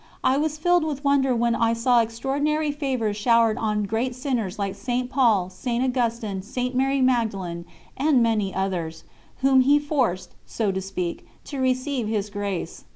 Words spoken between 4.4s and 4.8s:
like